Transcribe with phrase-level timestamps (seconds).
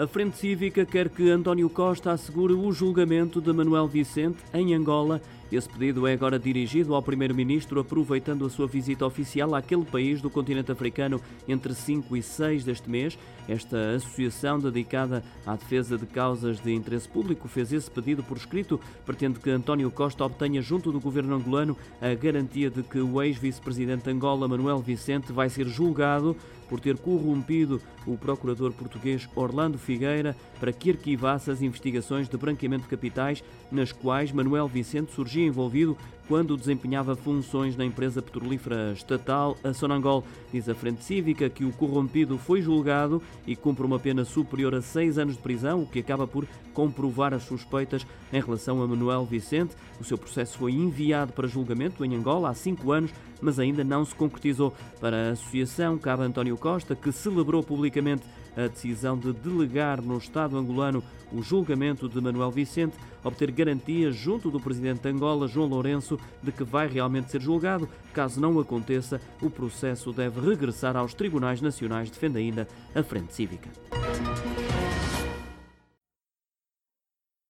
[0.00, 5.20] A Frente Cívica quer que António Costa assegure o julgamento de Manuel Vicente em Angola.
[5.52, 10.30] Esse pedido é agora dirigido ao Primeiro-Ministro, aproveitando a sua visita oficial àquele país do
[10.30, 13.18] continente africano entre 5 e 6 deste mês.
[13.46, 18.80] Esta associação dedicada à defesa de causas de interesse público fez esse pedido por escrito.
[19.04, 24.04] Pretende que António Costa obtenha, junto do governo angolano, a garantia de que o ex-vice-presidente
[24.04, 26.34] de Angola, Manuel Vicente, vai ser julgado
[26.66, 32.84] por ter corrompido o procurador português Orlando Figueira para que arquivasse as investigações de branqueamento
[32.84, 35.96] de capitais nas quais Manuel Vicente surgia envolvido
[36.28, 40.24] quando desempenhava funções na empresa petrolífera estatal a Sonangol.
[40.50, 44.80] Diz a Frente Cívica que o corrompido foi julgado e cumpre uma pena superior a
[44.80, 49.26] seis anos de prisão, o que acaba por comprovar as suspeitas em relação a Manuel
[49.26, 49.74] Vicente.
[50.00, 54.04] O seu processo foi enviado para julgamento em Angola há cinco anos, mas ainda não
[54.04, 54.72] se concretizou.
[55.00, 58.22] Para a associação, cabe António Costa, que celebrou publicamente
[58.56, 59.71] a decisão de delegar
[60.02, 65.48] no Estado angolano o julgamento de Manuel Vicente, obter garantias junto do presidente de Angola,
[65.48, 67.88] João Lourenço, de que vai realmente ser julgado.
[68.12, 73.70] Caso não aconteça, o processo deve regressar aos tribunais nacionais, defende ainda a Frente Cívica.